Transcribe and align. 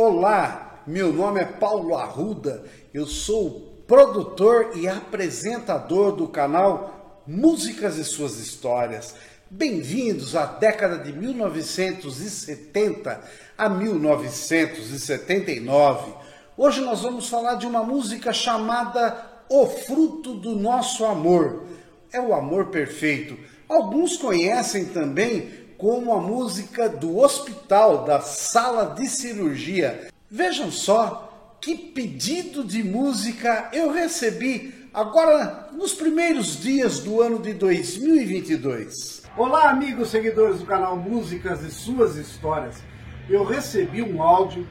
Olá, 0.00 0.84
meu 0.86 1.12
nome 1.12 1.40
é 1.40 1.44
Paulo 1.44 1.96
Arruda, 1.96 2.64
eu 2.94 3.04
sou 3.04 3.82
produtor 3.84 4.70
e 4.76 4.86
apresentador 4.86 6.12
do 6.12 6.28
canal 6.28 7.24
Músicas 7.26 7.98
e 7.98 8.04
Suas 8.04 8.38
Histórias. 8.38 9.16
Bem-vindos 9.50 10.36
à 10.36 10.46
década 10.46 10.98
de 10.98 11.12
1970 11.12 13.20
a 13.58 13.68
1979. 13.68 16.14
Hoje 16.56 16.80
nós 16.80 17.02
vamos 17.02 17.28
falar 17.28 17.56
de 17.56 17.66
uma 17.66 17.82
música 17.82 18.32
chamada 18.32 19.20
O 19.48 19.66
Fruto 19.66 20.34
do 20.34 20.54
Nosso 20.54 21.04
Amor. 21.04 21.64
É 22.12 22.20
o 22.20 22.32
amor 22.32 22.66
perfeito. 22.66 23.36
Alguns 23.68 24.16
conhecem 24.16 24.84
também 24.84 25.66
como 25.78 26.12
a 26.12 26.20
música 26.20 26.88
do 26.88 27.18
hospital, 27.18 28.04
da 28.04 28.20
sala 28.20 28.96
de 28.96 29.06
cirurgia. 29.06 30.08
Vejam 30.28 30.72
só 30.72 31.56
que 31.60 31.76
pedido 31.76 32.64
de 32.64 32.82
música 32.82 33.70
eu 33.72 33.92
recebi 33.92 34.74
agora 34.92 35.68
nos 35.72 35.94
primeiros 35.94 36.60
dias 36.60 36.98
do 36.98 37.22
ano 37.22 37.38
de 37.38 37.54
2022. 37.54 39.22
Olá, 39.36 39.70
amigos 39.70 40.10
seguidores 40.10 40.58
do 40.58 40.66
canal 40.66 40.96
Músicas 40.96 41.62
e 41.62 41.70
Suas 41.70 42.16
Histórias. 42.16 42.82
Eu 43.30 43.44
recebi 43.44 44.02
um 44.02 44.20
áudio 44.20 44.66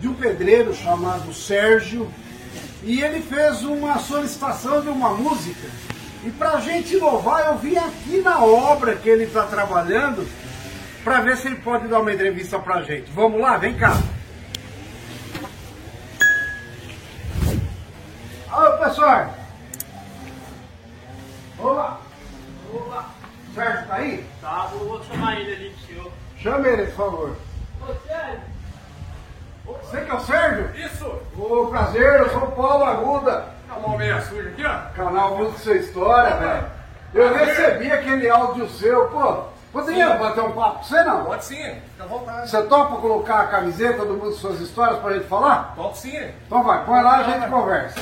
de 0.00 0.06
um 0.06 0.14
pedreiro 0.14 0.74
chamado 0.74 1.32
Sérgio 1.32 2.12
e 2.82 3.00
ele 3.00 3.22
fez 3.22 3.62
uma 3.62 3.98
solicitação 3.98 4.82
de 4.82 4.88
uma 4.88 5.14
música. 5.14 5.66
E 6.24 6.30
para 6.30 6.52
a 6.52 6.60
gente 6.60 6.94
inovar, 6.94 7.46
eu 7.46 7.58
vim 7.58 7.76
aqui 7.76 8.20
na 8.20 8.44
obra 8.44 8.94
que 8.94 9.08
ele 9.08 9.24
está 9.24 9.44
trabalhando 9.44 10.24
para 11.04 11.20
ver 11.20 11.36
se 11.36 11.48
ele 11.48 11.56
pode 11.56 11.88
dar 11.88 12.00
uma 12.00 12.12
entrevista 12.12 12.58
para 12.58 12.76
a 12.76 12.82
gente. 12.82 13.10
Vamos 13.12 13.40
lá, 13.40 13.56
vem 13.56 13.76
cá. 13.76 13.92
Alô, 18.50 18.78
pessoal. 18.78 19.34
Olá. 21.58 22.00
Olá. 22.72 23.10
Sérgio 23.54 23.86
tá 23.86 23.94
aí? 23.94 24.26
Tá, 24.40 24.66
vou 24.72 25.02
chamar 25.04 25.40
ele 25.40 25.52
ali 25.52 25.70
pro 25.70 25.86
senhor. 25.86 26.12
Chame 26.38 26.68
ele, 26.68 26.86
por 26.86 26.96
favor. 26.96 27.36
Ô, 27.82 27.94
Sérgio. 28.06 28.52
Você 29.64 30.00
que 30.00 30.10
é 30.10 30.14
o 30.14 30.20
Sérgio? 30.20 30.70
Isso! 30.76 31.20
Ô, 31.36 31.66
prazer, 31.66 32.20
eu 32.20 32.30
sou 32.30 32.42
o 32.42 32.52
Paulo 32.52 32.84
Aguda. 32.84 33.48
Tá 33.68 33.76
uma 33.76 33.96
meia 33.96 34.20
suja 34.22 34.48
aqui, 34.48 34.64
ó. 34.64 34.94
Canal 34.94 35.36
Música 35.36 35.58
Sua 35.58 35.76
História, 35.76 36.36
velho. 36.36 36.66
Eu 37.14 37.34
recebi 37.34 37.92
aquele 37.92 38.28
áudio 38.28 38.68
seu, 38.68 39.08
pô. 39.08 39.51
Poderia 39.72 40.14
bater 40.16 40.42
um 40.42 40.52
papo 40.52 40.78
com 40.78 40.84
você, 40.84 41.02
não? 41.02 41.24
Pode 41.24 41.44
sim, 41.46 41.56
fica 41.56 42.04
à 42.04 42.06
vontade. 42.06 42.50
Você 42.50 42.62
topa 42.64 42.96
colocar 42.96 43.40
a 43.40 43.46
camiseta 43.46 44.04
do 44.04 44.14
Música 44.14 44.40
Suas 44.48 44.60
Histórias 44.60 44.98
pra 44.98 45.14
gente 45.14 45.26
falar? 45.26 45.72
Topo 45.74 45.96
sim. 45.96 46.30
Então 46.46 46.62
vai, 46.62 46.84
põe 46.84 47.02
lá 47.02 47.18
e 47.18 47.24
a 47.24 47.38
gente 47.38 47.48
conversa. 47.50 47.98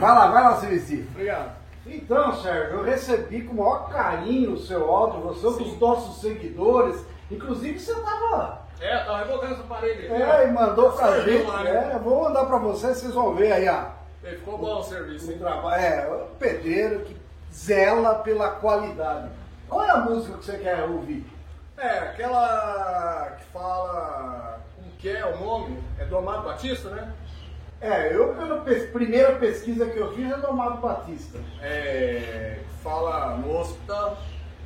Vai 0.00 0.14
lá, 0.14 0.26
vai 0.28 0.42
lá 0.42 0.56
se 0.56 0.66
vestir. 0.66 1.06
Obrigado. 1.10 1.50
Então, 1.86 2.34
Sérgio, 2.40 2.78
eu 2.78 2.82
recebi 2.84 3.42
com 3.42 3.52
o 3.52 3.56
maior 3.58 3.90
carinho 3.90 4.52
o 4.54 4.58
seu 4.58 4.90
áudio, 4.90 5.20
você 5.20 5.46
é 5.46 5.50
um 5.50 5.52
dos 5.58 5.78
nossos 5.78 6.20
seguidores. 6.22 7.04
Inclusive 7.30 7.78
você 7.78 7.94
tava. 8.00 8.62
É, 8.80 8.98
tá 8.98 9.18
rebotando 9.18 9.52
essa 9.54 9.62
parede. 9.64 10.06
É, 10.06 10.48
e 10.48 10.52
mandou 10.52 10.90
pra 10.92 11.08
Sérgio 11.08 11.32
gente. 11.32 11.46
lá, 11.50 11.62
né? 11.62 11.90
É, 11.92 11.96
eu 11.96 12.00
vou 12.00 12.24
mandar 12.24 12.46
pra 12.46 12.56
vocês, 12.56 12.96
vocês 12.96 13.12
vão 13.12 13.34
ver 13.34 13.52
aí, 13.52 13.68
ó. 13.68 13.84
Ficou 14.26 14.56
bom 14.56 14.78
o 14.78 14.82
serviço, 14.82 15.28
O 15.28 15.32
hein? 15.32 15.38
trabalho. 15.38 15.82
É, 15.82 16.08
o 16.08 16.26
pedreiro 16.38 17.00
que 17.00 17.14
zela 17.52 18.14
pela 18.16 18.48
qualidade. 18.48 19.28
Qual 19.68 19.84
é 19.84 19.90
a 19.90 19.96
música 19.98 20.38
que 20.38 20.44
você 20.44 20.58
quer 20.58 20.82
ouvir? 20.84 21.26
É, 21.76 21.98
aquela 21.98 23.36
que 23.38 23.44
fala 23.46 24.60
como 24.76 24.90
que 24.98 25.08
é 25.08 25.24
o 25.26 25.38
nome, 25.44 25.78
é 25.98 26.04
do 26.04 26.16
Amado 26.18 26.44
Batista, 26.44 26.90
né? 26.90 27.12
É, 27.80 28.14
eu, 28.14 28.34
pela 28.34 28.60
pes- 28.60 28.88
primeira 28.90 29.34
pesquisa 29.36 29.86
que 29.86 29.98
eu 29.98 30.12
fiz, 30.14 30.30
é 30.30 30.36
do 30.36 30.46
Amado 30.46 30.80
Batista. 30.80 31.38
É, 31.60 32.60
que 32.68 32.82
fala 32.82 33.36
no 33.36 33.58
hospital. 33.58 34.16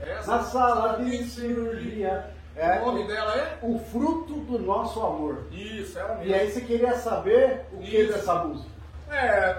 Essa 0.01 0.31
Na 0.37 0.43
sala 0.45 0.99
de 1.03 1.25
cirurgia. 1.25 2.31
É, 2.55 2.81
O 2.81 2.87
nome 2.87 3.07
dela 3.07 3.35
é? 3.37 3.59
o 3.63 3.79
fruto 3.79 4.35
do 4.41 4.59
nosso 4.59 5.01
amor. 5.05 5.47
Isso, 5.51 5.99
ela 5.99 6.15
mesmo. 6.17 6.25
E 6.31 6.35
aí 6.35 6.51
você 6.51 6.61
queria 6.61 6.95
saber 6.97 7.63
o 7.73 7.79
que 7.79 7.97
Isso. 7.97 8.13
dessa 8.13 8.35
música? 8.35 8.69
É, 9.11 9.57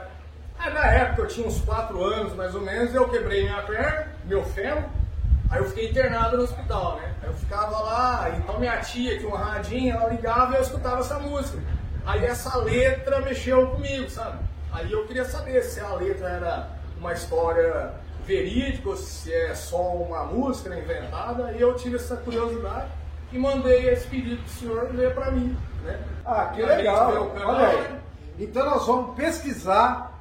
aí 0.57 0.73
na 0.73 0.85
época 0.85 1.21
eu 1.23 1.27
tinha 1.27 1.47
uns 1.47 1.59
4 1.61 2.01
anos 2.03 2.33
mais 2.35 2.53
ou 2.55 2.61
menos, 2.61 2.93
eu 2.93 3.09
quebrei 3.09 3.43
minha 3.43 3.61
perna, 3.63 4.07
meu 4.25 4.43
fêmur, 4.43 4.83
aí 5.49 5.59
eu 5.59 5.65
fiquei 5.65 5.89
internado 5.89 6.37
no 6.37 6.43
hospital, 6.43 6.97
né? 6.97 7.13
Aí 7.21 7.29
eu 7.29 7.33
ficava 7.33 7.79
lá, 7.79 8.29
então 8.37 8.59
minha 8.59 8.77
tia 8.77 9.17
tinha 9.17 9.29
uma 9.29 9.37
radinha, 9.37 9.95
ela 9.95 10.09
ligava 10.09 10.53
e 10.53 10.55
eu 10.57 10.61
escutava 10.61 10.99
essa 10.99 11.19
música. 11.19 11.57
Aí 12.05 12.25
essa 12.25 12.57
letra 12.57 13.21
mexeu 13.21 13.67
comigo, 13.67 14.09
sabe? 14.09 14.39
Aí 14.71 14.91
eu 14.91 15.05
queria 15.05 15.25
saber 15.25 15.61
se 15.63 15.79
a 15.79 15.93
letra 15.93 16.29
era 16.29 16.69
uma 16.97 17.13
história 17.13 17.93
verídica 18.25 18.89
ou 18.89 18.95
se 18.95 19.33
é 19.33 19.55
só 19.55 19.93
uma 19.95 20.23
música 20.25 20.77
inventada, 20.77 21.51
e 21.53 21.61
eu 21.61 21.73
tive 21.75 21.95
essa 21.95 22.15
curiosidade 22.17 22.87
e 23.31 23.37
mandei 23.39 23.89
esse 23.89 24.07
pedido 24.07 24.41
pro 24.43 24.51
senhor 24.51 24.89
ler 24.93 25.13
pra 25.13 25.31
mim, 25.31 25.57
né? 25.83 25.99
Ah, 26.25 26.45
que 26.53 26.61
legal. 26.61 27.31
Olha 27.35 27.67
aí. 27.67 27.99
Então 28.37 28.65
nós 28.65 28.85
vamos 28.85 29.15
pesquisar 29.15 30.18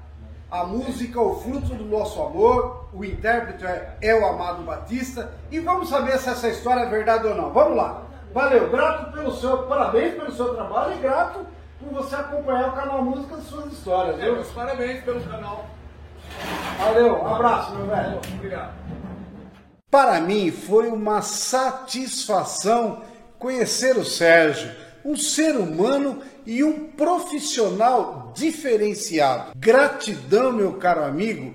a 0.51 0.65
música 0.65 1.21
O 1.21 1.37
Fruto 1.41 1.75
do 1.75 1.85
Nosso 1.85 2.21
Amor. 2.23 2.89
O 2.93 3.05
intérprete 3.05 3.65
é, 3.65 3.97
é 4.01 4.15
o 4.15 4.27
Amado 4.27 4.63
Batista. 4.63 5.33
E 5.51 5.61
vamos 5.61 5.89
saber 5.89 6.19
se 6.19 6.29
essa 6.29 6.49
história 6.49 6.83
é 6.83 6.89
verdade 6.89 7.27
ou 7.27 7.35
não. 7.35 7.51
Vamos 7.51 7.77
lá. 7.77 8.03
Valeu. 8.33 8.71
Grato 8.71 9.13
pelo 9.13 9.33
seu, 9.35 9.59
parabéns 9.65 10.15
pelo 10.15 10.33
seu 10.33 10.55
trabalho 10.55 10.95
e 10.95 10.99
grato 10.99 11.47
por 11.79 11.93
você 11.93 12.17
acompanhar 12.17 12.69
o 12.69 12.73
canal 12.73 13.03
Música 13.03 13.37
de 13.37 13.45
Suas 13.45 13.73
Histórias. 13.73 14.19
É, 14.19 14.25
Viu? 14.25 14.35
meus 14.35 14.49
parabéns 14.49 15.05
pelo 15.05 15.21
canal. 15.23 15.67
Valeu. 16.79 17.23
Um 17.23 17.35
abraço, 17.35 17.75
meu 17.75 17.87
velho. 17.87 18.21
Obrigado. 18.35 18.73
Para 19.91 20.21
mim 20.21 20.51
foi 20.51 20.89
uma 20.89 21.23
satisfação 21.23 23.03
conhecer 23.39 23.97
o 23.97 24.05
Sérgio, 24.05 24.71
um 25.05 25.17
ser 25.17 25.57
humano 25.57 26.23
e 26.47 26.63
um 26.65 26.85
profissional 26.89 28.33
diferenciado. 28.35 29.53
Gratidão, 29.57 30.53
meu 30.53 30.75
caro 30.75 31.05
amigo, 31.05 31.55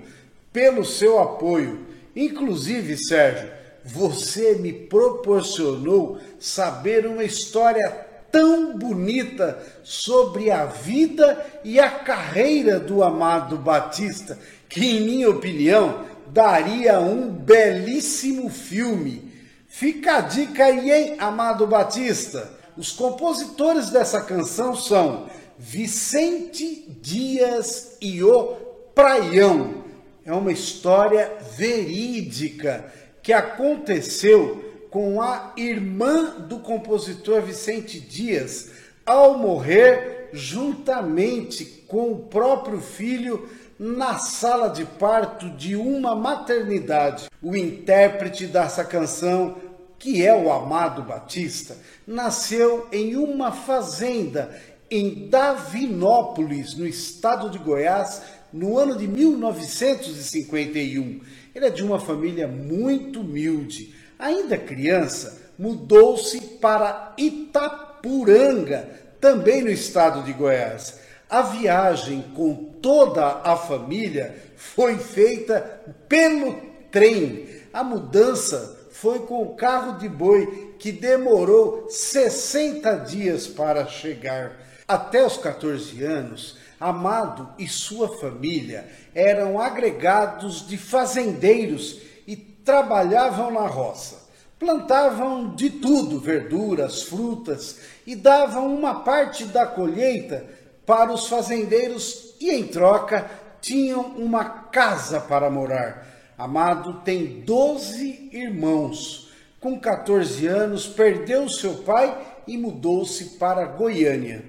pelo 0.52 0.84
seu 0.84 1.20
apoio. 1.20 1.86
Inclusive, 2.14 2.96
Sérgio, 2.96 3.50
você 3.84 4.54
me 4.54 4.72
proporcionou 4.72 6.18
saber 6.38 7.06
uma 7.06 7.24
história 7.24 7.90
tão 8.30 8.76
bonita 8.76 9.58
sobre 9.84 10.50
a 10.50 10.64
vida 10.64 11.44
e 11.62 11.78
a 11.78 11.90
carreira 11.90 12.80
do 12.80 13.02
amado 13.04 13.56
Batista, 13.56 14.38
que, 14.68 14.84
em 14.84 15.00
minha 15.02 15.30
opinião, 15.30 16.04
daria 16.28 16.98
um 16.98 17.28
belíssimo 17.28 18.48
filme. 18.48 19.32
Fica 19.68 20.16
a 20.16 20.20
dica 20.20 20.64
aí, 20.64 20.90
hein, 20.90 21.16
amado 21.18 21.66
Batista? 21.66 22.50
Os 22.76 22.90
compositores 22.90 23.90
dessa 23.90 24.20
canção 24.20 24.74
são 24.74 25.28
Vicente 25.56 26.88
Dias 27.00 27.96
e 28.00 28.22
o 28.22 28.56
Praião. 28.94 29.84
É 30.24 30.32
uma 30.32 30.50
história 30.50 31.32
verídica 31.56 32.92
que 33.22 33.32
aconteceu 33.32 34.88
com 34.90 35.22
a 35.22 35.52
irmã 35.56 36.36
do 36.40 36.58
compositor 36.58 37.42
Vicente 37.42 38.00
Dias 38.00 38.70
ao 39.06 39.38
morrer 39.38 40.30
juntamente 40.32 41.64
com 41.86 42.10
o 42.10 42.18
próprio 42.26 42.80
filho 42.80 43.48
na 43.78 44.18
sala 44.18 44.68
de 44.68 44.84
parto 44.84 45.48
de 45.50 45.76
uma 45.76 46.14
maternidade. 46.14 47.28
O 47.40 47.54
intérprete 47.54 48.46
dessa 48.46 48.84
canção, 48.84 49.56
que 50.04 50.22
é 50.22 50.36
o 50.36 50.52
Amado 50.52 51.02
Batista, 51.02 51.74
nasceu 52.06 52.86
em 52.92 53.16
uma 53.16 53.50
fazenda 53.50 54.54
em 54.90 55.30
Davinópolis, 55.30 56.74
no 56.74 56.86
estado 56.86 57.48
de 57.48 57.56
Goiás, 57.56 58.20
no 58.52 58.78
ano 58.78 58.98
de 58.98 59.08
1951. 59.08 61.22
Ele 61.54 61.66
é 61.66 61.70
de 61.70 61.82
uma 61.82 61.98
família 61.98 62.46
muito 62.46 63.22
humilde. 63.22 63.94
Ainda 64.18 64.58
criança, 64.58 65.40
mudou-se 65.58 66.38
para 66.60 67.14
Itapuranga, 67.16 68.86
também 69.18 69.62
no 69.62 69.70
estado 69.70 70.22
de 70.22 70.34
Goiás. 70.34 70.98
A 71.30 71.40
viagem 71.40 72.22
com 72.34 72.74
toda 72.82 73.40
a 73.42 73.56
família 73.56 74.36
foi 74.54 74.98
feita 74.98 75.80
pelo 76.06 76.60
trem. 76.90 77.48
A 77.72 77.82
mudança 77.82 78.83
foi 79.04 79.18
com 79.18 79.42
o 79.42 79.54
carro 79.54 79.98
de 79.98 80.08
boi 80.08 80.76
que 80.78 80.90
demorou 80.90 81.90
60 81.90 83.00
dias 83.00 83.46
para 83.46 83.86
chegar. 83.86 84.52
Até 84.88 85.22
os 85.26 85.36
14 85.36 86.02
anos, 86.02 86.56
Amado 86.80 87.50
e 87.58 87.68
sua 87.68 88.08
família 88.16 88.88
eram 89.14 89.60
agregados 89.60 90.66
de 90.66 90.78
fazendeiros 90.78 92.00
e 92.26 92.34
trabalhavam 92.34 93.50
na 93.50 93.66
roça. 93.66 94.26
Plantavam 94.58 95.54
de 95.54 95.68
tudo, 95.68 96.18
verduras, 96.18 97.02
frutas, 97.02 97.80
e 98.06 98.16
davam 98.16 98.74
uma 98.74 99.00
parte 99.00 99.44
da 99.44 99.66
colheita 99.66 100.46
para 100.86 101.12
os 101.12 101.26
fazendeiros 101.26 102.34
e, 102.40 102.50
em 102.50 102.66
troca, 102.66 103.30
tinham 103.60 104.00
uma 104.16 104.44
casa 104.44 105.20
para 105.20 105.50
morar. 105.50 106.14
Amado 106.36 107.00
tem 107.04 107.42
12 107.42 108.30
irmãos. 108.32 109.30
Com 109.60 109.78
14 109.78 110.46
anos, 110.46 110.86
perdeu 110.86 111.48
seu 111.48 111.74
pai 111.78 112.16
e 112.46 112.58
mudou-se 112.58 113.36
para 113.38 113.64
Goiânia. 113.64 114.44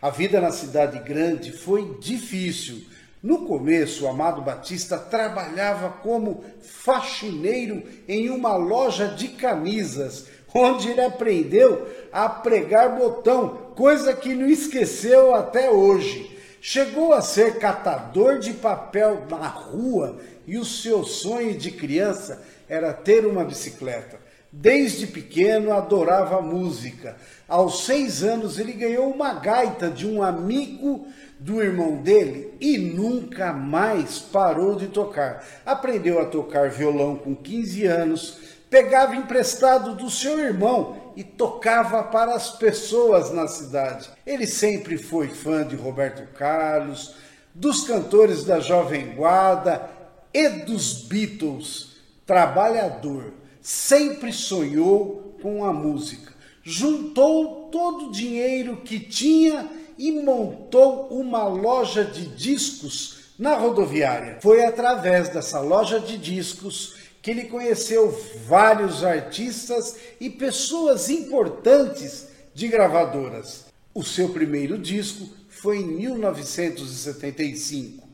A 0.00 0.10
vida 0.10 0.40
na 0.40 0.50
cidade 0.50 0.98
grande 0.98 1.52
foi 1.52 1.96
difícil. 2.00 2.82
No 3.22 3.46
começo, 3.46 4.08
Amado 4.08 4.42
Batista 4.42 4.98
trabalhava 4.98 5.90
como 6.02 6.44
faxineiro 6.60 7.84
em 8.08 8.28
uma 8.28 8.56
loja 8.56 9.06
de 9.06 9.28
camisas, 9.28 10.26
onde 10.52 10.88
ele 10.88 11.02
aprendeu 11.02 11.88
a 12.12 12.28
pregar 12.28 12.96
botão, 12.96 13.70
coisa 13.76 14.12
que 14.12 14.34
não 14.34 14.48
esqueceu 14.48 15.34
até 15.36 15.70
hoje. 15.70 16.36
Chegou 16.64 17.12
a 17.12 17.20
ser 17.20 17.58
catador 17.58 18.38
de 18.38 18.52
papel 18.52 19.26
na 19.28 19.48
rua 19.48 20.18
e 20.46 20.56
o 20.56 20.64
seu 20.64 21.02
sonho 21.02 21.58
de 21.58 21.72
criança 21.72 22.40
era 22.68 22.92
ter 22.92 23.26
uma 23.26 23.44
bicicleta. 23.44 24.16
Desde 24.52 25.08
pequeno 25.08 25.72
adorava 25.72 26.40
música. 26.40 27.16
Aos 27.48 27.84
seis 27.84 28.22
anos 28.22 28.60
ele 28.60 28.74
ganhou 28.74 29.10
uma 29.10 29.34
gaita 29.34 29.90
de 29.90 30.06
um 30.06 30.22
amigo 30.22 31.04
do 31.40 31.60
irmão 31.60 31.96
dele 31.96 32.54
e 32.60 32.78
nunca 32.78 33.52
mais 33.52 34.20
parou 34.20 34.76
de 34.76 34.86
tocar. 34.86 35.44
Aprendeu 35.66 36.20
a 36.20 36.26
tocar 36.26 36.70
violão 36.70 37.16
com 37.16 37.34
15 37.34 37.86
anos, 37.86 38.38
pegava 38.70 39.16
emprestado 39.16 39.96
do 39.96 40.08
seu 40.08 40.38
irmão 40.38 41.01
e 41.16 41.24
tocava 41.24 42.02
para 42.02 42.34
as 42.34 42.50
pessoas 42.50 43.30
na 43.32 43.46
cidade. 43.46 44.10
Ele 44.26 44.46
sempre 44.46 44.96
foi 44.96 45.28
fã 45.28 45.66
de 45.66 45.76
Roberto 45.76 46.26
Carlos, 46.34 47.14
dos 47.54 47.84
cantores 47.84 48.44
da 48.44 48.60
Jovem 48.60 49.14
Guarda 49.14 49.88
e 50.32 50.48
dos 50.48 51.02
Beatles. 51.04 51.96
Trabalhador 52.26 53.32
sempre 53.60 54.32
sonhou 54.32 55.36
com 55.42 55.64
a 55.64 55.72
música. 55.72 56.32
Juntou 56.62 57.68
todo 57.70 58.08
o 58.08 58.12
dinheiro 58.12 58.78
que 58.78 59.00
tinha 59.00 59.68
e 59.98 60.12
montou 60.12 61.08
uma 61.08 61.44
loja 61.44 62.04
de 62.04 62.26
discos 62.26 63.32
na 63.38 63.56
rodoviária. 63.56 64.38
Foi 64.40 64.64
através 64.64 65.28
dessa 65.28 65.60
loja 65.60 65.98
de 65.98 66.16
discos 66.16 67.01
que 67.22 67.30
ele 67.30 67.44
conheceu 67.44 68.10
vários 68.46 69.02
artistas 69.02 69.96
e 70.20 70.28
pessoas 70.28 71.08
importantes 71.08 72.28
de 72.52 72.68
gravadoras. 72.68 73.64
O 73.94 74.02
seu 74.02 74.28
primeiro 74.30 74.76
disco 74.76 75.26
foi 75.48 75.78
em 75.78 75.86
1975, 75.86 78.06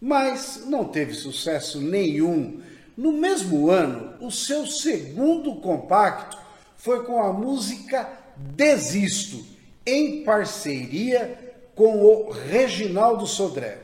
mas 0.00 0.64
não 0.66 0.84
teve 0.84 1.14
sucesso 1.14 1.80
nenhum 1.80 2.60
no 3.00 3.12
mesmo 3.12 3.70
ano, 3.70 4.12
o 4.20 4.30
seu 4.30 4.66
segundo 4.66 5.56
compacto 5.56 6.36
foi 6.76 7.02
com 7.04 7.22
a 7.22 7.32
música 7.32 8.06
Desisto, 8.36 9.42
em 9.86 10.22
parceria 10.22 11.54
com 11.74 12.04
o 12.04 12.30
Reginaldo 12.30 13.26
Sodré. 13.26 13.78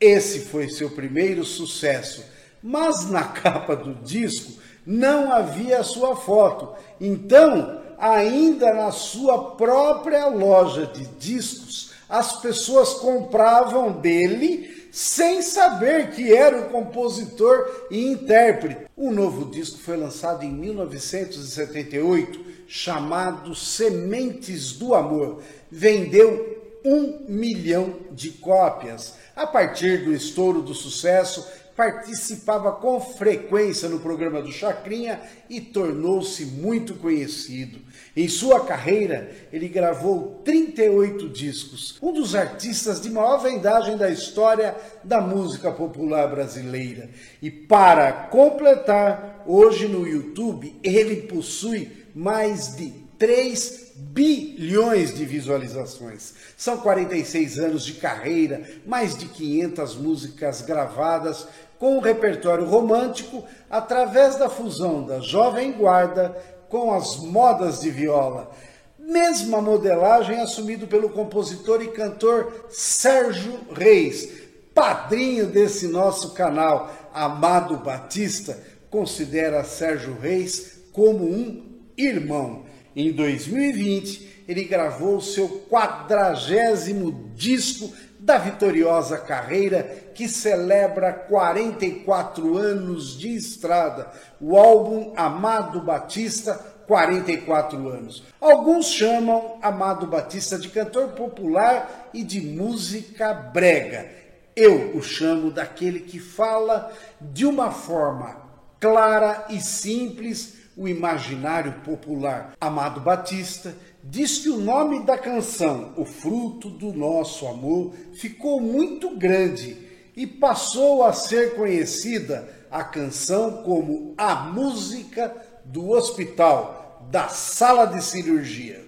Esse 0.00 0.40
foi 0.40 0.70
seu 0.70 0.88
primeiro 0.88 1.44
sucesso, 1.44 2.24
mas 2.62 3.10
na 3.10 3.24
capa 3.24 3.74
do 3.76 3.94
disco 3.94 4.60
não 4.86 5.32
havia 5.32 5.82
sua 5.82 6.16
foto. 6.16 6.74
Então, 7.00 7.80
ainda 7.98 8.72
na 8.74 8.90
sua 8.90 9.52
própria 9.52 10.26
loja 10.26 10.86
de 10.86 11.06
discos, 11.18 11.92
as 12.08 12.40
pessoas 12.40 12.94
compravam 12.94 13.92
dele 13.92 14.88
sem 14.90 15.40
saber 15.42 16.10
que 16.10 16.34
era 16.34 16.60
o 16.60 16.70
compositor 16.70 17.86
e 17.90 18.10
intérprete. 18.10 18.86
O 18.96 19.12
novo 19.12 19.50
disco 19.50 19.78
foi 19.78 19.96
lançado 19.96 20.44
em 20.44 20.50
1978, 20.52 22.44
chamado 22.66 23.54
Sementes 23.54 24.72
do 24.72 24.94
Amor. 24.94 25.40
Vendeu 25.70 26.60
um 26.84 27.24
milhão 27.28 27.94
de 28.10 28.30
cópias. 28.30 29.14
A 29.36 29.46
partir 29.46 30.04
do 30.04 30.12
estouro 30.12 30.60
do 30.60 30.74
sucesso, 30.74 31.46
participava 31.80 32.72
com 32.72 33.00
frequência 33.00 33.88
no 33.88 34.00
programa 34.00 34.42
do 34.42 34.52
Chacrinha 34.52 35.18
e 35.48 35.62
tornou-se 35.62 36.44
muito 36.44 36.92
conhecido. 36.96 37.78
Em 38.14 38.28
sua 38.28 38.66
carreira, 38.66 39.30
ele 39.50 39.66
gravou 39.66 40.42
38 40.44 41.26
discos, 41.30 41.96
um 42.02 42.12
dos 42.12 42.34
artistas 42.34 43.00
de 43.00 43.08
maior 43.08 43.38
vendagem 43.38 43.96
da 43.96 44.10
história 44.10 44.76
da 45.02 45.22
música 45.22 45.72
popular 45.72 46.28
brasileira. 46.28 47.08
E 47.40 47.50
para 47.50 48.12
completar, 48.12 49.42
hoje 49.46 49.88
no 49.88 50.06
YouTube 50.06 50.78
ele 50.82 51.22
possui 51.22 51.90
mais 52.14 52.76
de 52.76 52.92
3 53.20 53.92
bilhões 53.96 55.14
de 55.14 55.26
visualizações. 55.26 56.32
São 56.56 56.78
46 56.78 57.58
anos 57.58 57.84
de 57.84 57.92
carreira, 57.92 58.62
mais 58.86 59.14
de 59.14 59.26
500 59.26 59.96
músicas 59.96 60.62
gravadas 60.62 61.46
com 61.78 61.98
o 61.98 62.00
repertório 62.00 62.64
romântico 62.64 63.44
através 63.68 64.36
da 64.36 64.48
fusão 64.48 65.04
da 65.04 65.20
Jovem 65.20 65.70
Guarda 65.72 66.34
com 66.70 66.94
as 66.94 67.18
modas 67.18 67.80
de 67.80 67.90
viola. 67.90 68.50
Mesma 68.98 69.60
modelagem 69.60 70.40
assumido 70.40 70.86
pelo 70.86 71.10
compositor 71.10 71.82
e 71.82 71.88
cantor 71.88 72.68
Sérgio 72.70 73.60
Reis, 73.70 74.30
padrinho 74.74 75.46
desse 75.46 75.88
nosso 75.88 76.32
canal. 76.32 76.90
Amado 77.12 77.76
Batista 77.76 78.58
considera 78.88 79.62
Sérgio 79.62 80.16
Reis 80.18 80.80
como 80.90 81.26
um 81.26 81.80
irmão. 81.98 82.70
Em 82.94 83.12
2020, 83.12 84.44
ele 84.48 84.64
gravou 84.64 85.20
seu 85.20 85.66
quadragésimo 85.70 87.30
disco 87.34 87.92
da 88.18 88.36
vitoriosa 88.36 89.16
carreira 89.16 89.82
que 90.14 90.28
celebra 90.28 91.12
44 91.12 92.58
anos 92.58 93.18
de 93.18 93.34
estrada, 93.34 94.10
o 94.40 94.58
álbum 94.58 95.12
Amado 95.16 95.80
Batista, 95.80 96.54
44 96.86 97.88
anos. 97.88 98.24
Alguns 98.40 98.86
chamam 98.86 99.58
Amado 99.62 100.06
Batista 100.06 100.58
de 100.58 100.68
cantor 100.68 101.10
popular 101.10 102.10
e 102.12 102.24
de 102.24 102.40
música 102.40 103.32
brega. 103.32 104.10
Eu 104.56 104.96
o 104.96 105.02
chamo 105.02 105.50
daquele 105.50 106.00
que 106.00 106.18
fala 106.18 106.92
de 107.20 107.46
uma 107.46 107.70
forma 107.70 108.36
clara 108.80 109.46
e 109.48 109.60
simples 109.60 110.59
o 110.76 110.88
imaginário 110.88 111.72
popular. 111.84 112.52
Amado 112.60 113.00
Batista 113.00 113.74
diz 114.02 114.38
que 114.38 114.48
o 114.48 114.58
nome 114.58 115.04
da 115.04 115.18
canção, 115.18 115.92
O 115.96 116.04
Fruto 116.04 116.70
do 116.70 116.92
Nosso 116.92 117.46
Amor, 117.46 117.92
ficou 118.14 118.60
muito 118.60 119.16
grande 119.16 119.76
e 120.16 120.26
passou 120.26 121.04
a 121.04 121.12
ser 121.12 121.54
conhecida 121.54 122.48
a 122.70 122.84
canção 122.84 123.62
como 123.62 124.14
a 124.16 124.34
música 124.34 125.34
do 125.64 125.90
hospital, 125.90 127.06
da 127.10 127.28
sala 127.28 127.86
de 127.86 128.02
cirurgia. 128.02 128.86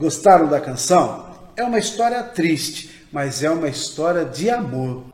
Gostaram 0.06 0.46
da 0.46 0.60
canção? 0.60 1.26
É 1.56 1.64
uma 1.64 1.80
história 1.80 2.22
triste, 2.22 3.08
mas 3.10 3.42
é 3.42 3.50
uma 3.50 3.66
história 3.66 4.24
de 4.24 4.48
amor. 4.48 5.06